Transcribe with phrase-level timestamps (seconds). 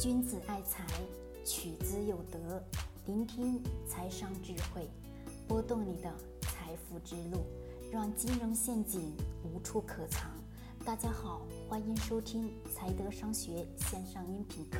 [0.00, 0.84] 君子爱财，
[1.44, 2.60] 取之有德。
[3.06, 4.90] 聆听财商智慧，
[5.46, 7.44] 拨动你的财富之路，
[7.92, 9.12] 让金融陷阱
[9.44, 10.28] 无处可藏。
[10.84, 14.78] 大家好，欢迎收听财德商学线上音频课。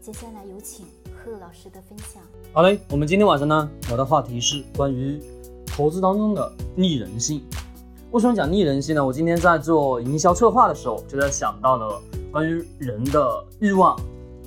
[0.00, 2.20] 接下来有请贺老师的分享。
[2.52, 5.22] 好嘞，我们今天晚上呢聊的话题是关于
[5.64, 7.44] 投资当中的逆人性。
[8.10, 9.06] 为什么讲逆人性呢？
[9.06, 12.02] 我今天在做营销策划的时候，就在想到了
[12.32, 13.96] 关于人的欲望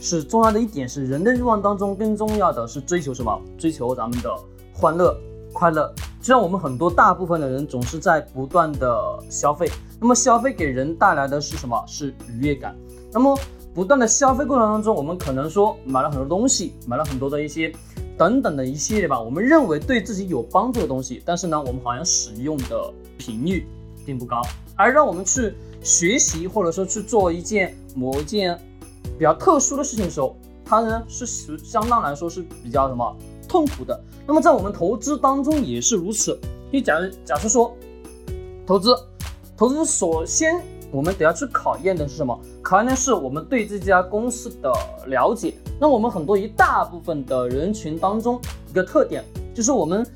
[0.05, 3.41] 是重要的一点，是人的欲望当中更重要的是追求什么？
[3.57, 4.31] 追求咱们的
[4.71, 5.17] 欢乐、
[5.51, 5.91] 快乐。
[6.21, 9.67] 就像我们很多大部分的人总是在不断的消费，
[9.99, 11.83] 那么消费给人带来的是什么？
[11.87, 12.75] 是愉悦感。
[13.11, 13.35] 那么
[13.73, 17.73] 不断的消费过程当中，我们可能说买了很多东西，买了很多的一些。
[18.17, 23.67] 等等的一系列吧，我们认为对自己有帮助的东西，但是呢，我们好像使用的频率
[24.05, 24.41] 并不高，
[24.77, 28.57] 而让我们去学习或者说去做一件某一件
[29.17, 31.25] 比较特殊的事情的时候，它呢是
[31.57, 33.15] 相当来说是比较什么
[33.47, 33.99] 痛苦的。
[34.27, 36.39] 那么在我们投资当中也是如此。
[36.71, 37.75] 你假如假设说
[38.65, 38.95] 投资，
[39.57, 40.61] 投资首先。
[40.91, 42.39] 我们得要去考验的是什么？
[42.61, 44.71] 考验的是我们对这家公司的
[45.07, 45.53] 了解。
[45.77, 49.21] 那我们很多一大部分的人群当中，一个特点
[49.53, 50.07] 就是，我们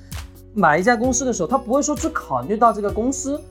[0.53, 3.41] 买一家公司的时候，他不会说去考虑到这个公司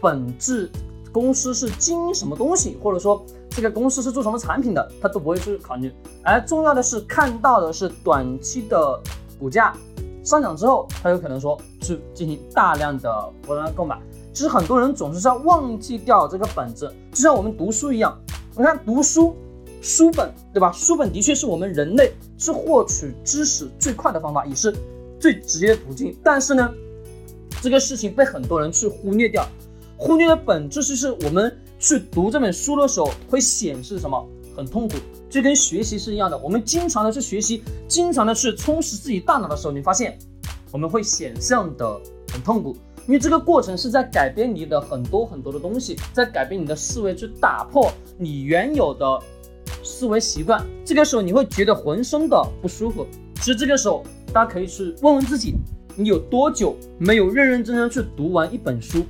[0.00, 0.70] 本质，
[1.12, 5.92] 公司是经营什么东西，或者说这个公司是做什么产品的，他都不会去考虑。
[6.22, 8.98] 而重要的是看到的是短期的
[9.38, 9.76] 股价
[10.22, 14.00] 上涨之后，他有可能说去进行大量的波段购买。
[14.32, 18.16] 其实很多人总是在忘记掉这个本质，就像我们读书一样。
[18.56, 19.34] 你看读书，
[19.82, 20.70] 书本对吧？
[20.72, 24.74] 书本的确是我们人类是获取知识最快的方法，也是
[25.18, 26.16] 最直接的途径。
[26.22, 26.72] 但是呢，
[27.60, 29.46] 这个事情被很多人去忽略掉。
[29.96, 34.28] 忽略的本质就是我们去读这本书的时候会显示什么？
[34.56, 34.96] 很痛苦，
[35.30, 36.36] 就跟学习是一样的。
[36.36, 40.18] 我们经常的去学习，经常的去充实自己大脑的时候，你发现
[40.70, 41.98] 我们会显象的
[42.30, 42.76] 很痛苦。
[43.06, 49.18] 因为这个过程是在改变你的很多很多的东西，在改变你的思维，去打破你原有的
[49.82, 50.64] 思维习惯。
[50.84, 53.06] 这个时候你会觉得浑身的不舒服。
[53.36, 55.54] 其实这个时候，大家可以去问问自己，
[55.96, 59.04] 你有多久没有认认真真去读完一本书？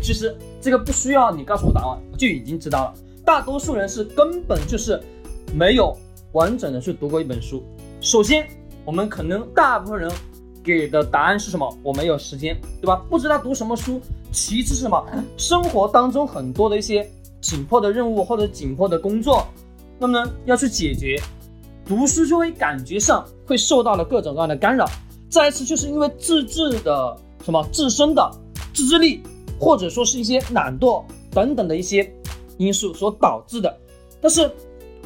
[0.00, 2.94] 其实这个不需要你告诉我答案，我就已经知道了。
[3.26, 4.98] 大多数人是根本就是
[5.52, 5.94] 没有
[6.32, 7.62] 完整的去读过一本书。
[8.00, 8.48] 首先，
[8.84, 10.10] 我们可能大部分人。
[10.64, 11.76] 给的答案是什么？
[11.82, 13.04] 我没有时间，对吧？
[13.10, 14.00] 不知道读什么书。
[14.30, 15.04] 其次是什么？
[15.36, 17.04] 生活当中很多的一些
[17.40, 19.44] 紧迫的任务或者紧迫的工作，
[19.98, 21.20] 那么呢要去解决，
[21.84, 24.88] 读书就会感觉上会受到了各种各样的干扰。
[25.28, 28.30] 再一次就是因为自制的什么自身的
[28.72, 29.20] 自制力，
[29.62, 32.12] 或者说是一些懒惰等等的一些
[32.58, 33.72] 因素所导致的。
[34.20, 34.50] 但是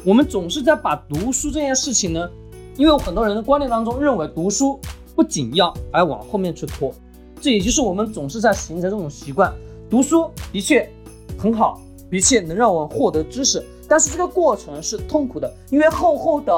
[0.03, 2.27] 我们总是在把读书这件事情呢，
[2.75, 4.79] 因为很多人的观念当中认为读书。
[5.15, 6.93] 不仅要，而往后面去拖，
[7.41, 9.51] 这也就是我们总是在形成这种习惯。
[9.89, 10.87] 读书的确
[11.39, 11.81] 很好，
[12.11, 16.53] 的确能让我们获得知识，但是这个过程是痛苦的，因为厚厚的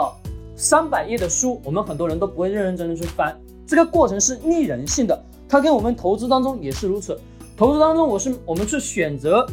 [0.58, 3.34] 三百页的书，我们很多人都不会认认真真去翻。
[3.66, 5.18] 这个过程是逆人性的，
[5.48, 7.18] 它跟我们投资当中也是如此。
[7.60, 9.46] 投资当中，我是我们去选择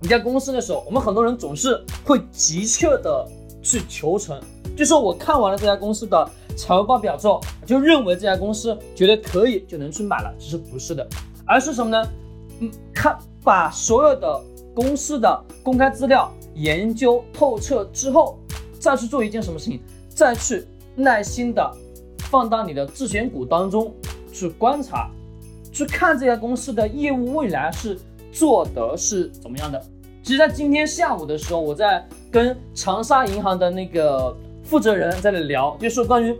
[0.00, 3.24] 一家公司的时候，我们很多人总是会急切的
[3.62, 4.36] 去求成，
[4.76, 6.28] 就说我看完了这家公司的。
[6.54, 11.08] 财务报表之后，就认为这家公司觉得可以就能去买了，其实不是的，
[11.46, 12.08] 而是什么呢？
[12.60, 14.38] 嗯，看把所有的
[14.74, 18.38] 公司的公开资料研究透彻之后，
[18.78, 21.74] 再去做一件什么事情，再去耐心的
[22.18, 23.94] 放到你的自选股当中
[24.30, 25.10] 去观察，
[25.72, 27.98] 去看这家公司的业务未来是
[28.30, 29.82] 做的是怎么样的。
[30.22, 34.36] 其实，在今天下午的时候，我在跟长沙银行的那个。
[34.64, 36.34] 负责人在那聊，就是关于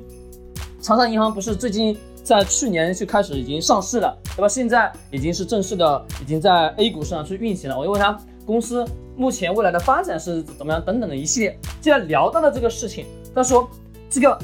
[0.80, 4.48] 长沙银行不是最近在去年就开始已经上市了，对吧？
[4.48, 7.76] 现在已经是正式的，已经在 A 股上去运行了。
[7.76, 8.16] 我就问他
[8.46, 11.58] 公司目前未来的发展是怎么样，等等的一系列。
[11.80, 13.68] 既然聊到了这个事情，他说
[14.08, 14.38] 这个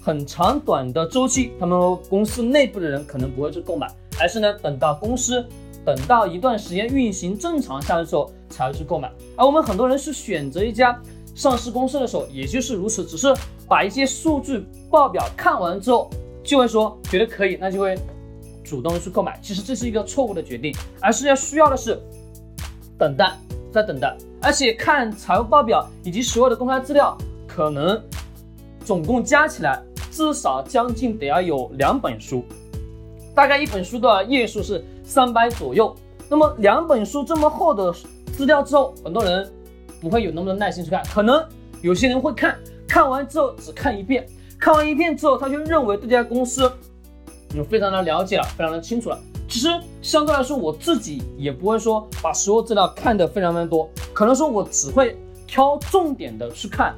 [0.00, 3.88] 很长短的周期，他们公司内部的人可能不会去购买，
[4.20, 5.44] 而是呢等到公司
[5.84, 9.10] 等到一段时间运行正常下来之后才会去购买。
[9.36, 11.00] 而我们很多人是选择一家。
[11.34, 13.34] 上市公司的时候也就是如此，只是
[13.66, 16.10] 把一些数据报表看完之后，
[16.44, 17.98] 就会说觉得可以，那就会
[18.62, 19.40] 主动去购买。
[19.42, 21.98] 其实这是一个错误的决定，而是要需要的是
[22.98, 23.32] 等待，
[23.72, 27.16] 再等待，而且看财务报表以及所有的公开资料，
[27.48, 27.98] 可能
[28.84, 32.44] 总共加起来至少将近得要有两本书，
[33.34, 35.94] 大概一本书的页数是三百左右。
[36.28, 37.94] 那么两本书这么厚的
[38.36, 39.50] 资料之后，很多人。
[40.00, 41.40] 不会有那么多耐心去看，可能
[41.80, 42.58] 有些人会看，
[42.88, 44.26] 看完之后只看一遍，
[44.58, 46.68] 看完一遍之后，他就认为这家公司
[47.54, 49.18] 有非常的了解了，非常的清楚了。
[49.48, 49.68] 其实
[50.02, 56.96] 相对来说，我自己也不会说把所有资料看得非常非常多，可能说我只会挑重点的去看，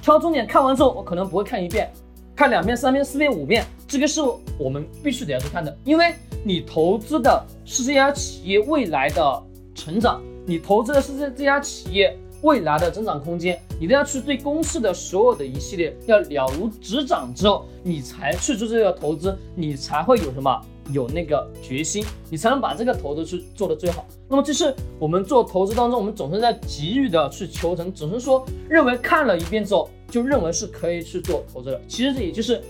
[0.00, 1.92] 挑重点看完之后，我可能不会看一遍，
[2.34, 4.20] 看两遍、三遍、四遍、五遍，这个是
[4.58, 6.14] 我们必须得要去看的，因为
[6.44, 9.42] 你投资的是这家企业未来的
[9.74, 20.60] 成长，你投资的是这这家企业未来的增长空间，你都要去对公司的所有的一系列要了如指掌之后，你才去做这个投资，你才会有什么？
[20.90, 24.04] 有那个决心，你才能把这个投资去做的最好。
[24.28, 31.80] 那么这是我们做投资当中，我们总是在急于的去求成，总是说认为看了一遍之后就认为是可以去做投资的。
[31.88, 32.62] 其实这也就是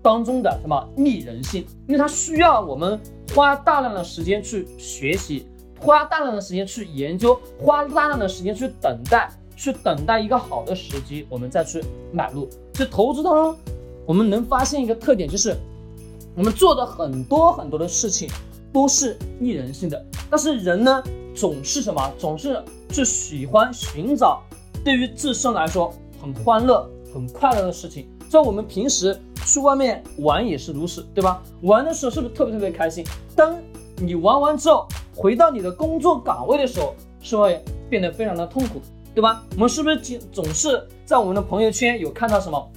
[0.00, 2.98] 当中的什么逆人性，因为它需要我们
[3.34, 5.46] 花大量的时间去学习，
[5.80, 11.82] 花大量的时间去研究，花大量的时间去等待，去等待一个好的时机，我们再去
[12.12, 12.48] 买入。
[12.72, 13.56] 这投资当中，
[14.06, 15.56] 我们能发现一个特点就是。
[16.34, 18.26] 我们做的很多很多的事情
[18.72, 21.02] 都是逆人性的，但是人呢，
[21.34, 22.10] 总是什么？
[22.16, 22.58] 总是
[22.88, 24.42] 去喜欢寻找
[24.82, 28.08] 对于自身来说很欢乐、很快乐的事情。
[28.30, 31.42] 在我们平时去外面玩也是如此，对吧？
[31.62, 33.04] 玩的时候是不是特别特别开心？
[33.34, 33.58] 当
[33.96, 38.80] 你玩完之后，回到你的工作岗位的时候，是会变得非常的痛苦，
[39.14, 39.42] 对吧？
[39.56, 42.70] 我们是不是总总是在我们的朋友圈有看到什么？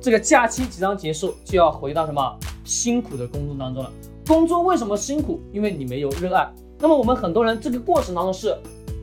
[0.00, 2.36] 这个假期即将结束，就要回到什么？
[2.64, 3.90] 辛苦的工作当中了，
[4.26, 5.40] 工作为什么辛苦？
[5.52, 6.52] 因为你没有热爱。
[6.78, 8.54] 那么我们很多人这个过程当中是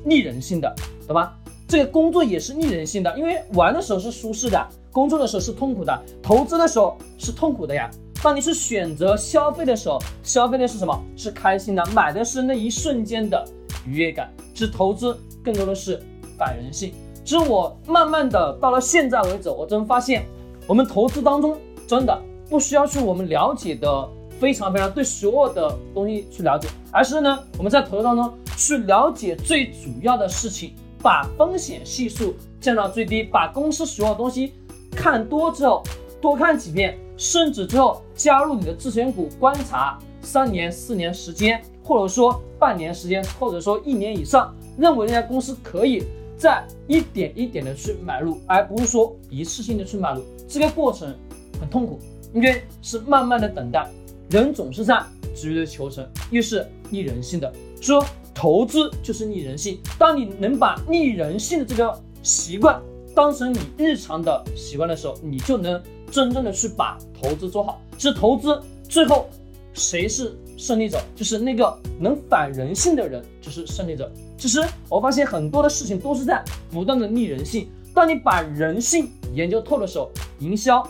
[0.06, 0.75] 逆人性的，
[1.07, 1.36] 懂吧？
[1.68, 7.89] 这个工作也是逆人性的，因为玩的时候是舒适的，工作的时候是痛苦的，投资的时候是痛苦的呀。
[8.21, 10.98] 当你是选择消费的时候，消费的是什么？
[11.15, 13.44] 是开心的，买的是那一瞬间的
[13.86, 14.31] 愉悦感。
[14.54, 16.01] 是投资更多的是
[16.38, 16.94] 反人性。
[17.24, 20.25] 其实我慢慢的到了现在为止，我真发现
[20.68, 21.57] 我们投资当中
[21.88, 22.21] 真的。
[22.50, 24.07] 不需要去我们了解的
[24.39, 34.54] 非常非常对所有的东西去了解，而是呢我们在投资当中去了解最主要的事情，把风险系数降到最低，把公司所有东西
[34.90, 35.84] 看多之后，
[36.22, 46.06] 多看几遍，甚至之后加入你的自选股观察三年四年时间，或者说半年时间，或者说一年以上，认为这家公司可以
[46.38, 51.14] 再一点一点的去买入，而不是说一次性的去买入，这个过程
[51.60, 52.00] 很痛苦。
[52.34, 53.88] 因为是慢慢的等待，
[54.32, 55.00] 人总是在
[55.36, 57.54] 急于求成，又是逆人性的。
[57.80, 58.04] 说
[58.34, 59.80] 投资就是逆人性。
[59.98, 62.82] 当你能把逆人性的这个习惯
[63.16, 65.82] 当成你日常的习惯的时候，你就能
[66.12, 67.82] 真正的去把投资做好。
[67.98, 69.30] 其实投资最后
[69.74, 71.00] 谁是胜利者？
[71.16, 74.12] 就是那个能反人性的人就是胜利者。
[74.38, 77.70] 其实我发现很多的事情都是在不断的逆人性。
[77.94, 80.10] 当你把人性研究透的时候，
[80.40, 80.86] 营销。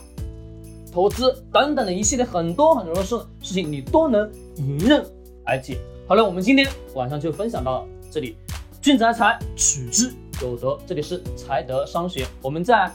[0.91, 5.03] 投资等等的一系列很多很多的事事情，你都能迎刃
[5.43, 5.79] 而解。
[6.13, 8.37] 好了，我们今天晚上就分享到这里。
[8.79, 10.13] 君子爱财，取之
[10.43, 10.79] 有德。
[10.85, 12.27] 这里是财德商学。
[12.39, 12.87] 我们在